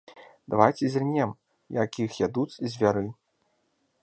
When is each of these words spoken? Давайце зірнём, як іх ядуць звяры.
Давайце 0.53 0.87
зірнём, 0.93 1.31
як 1.83 2.01
іх 2.07 2.11
ядуць 2.25 2.51
звяры. 2.71 3.05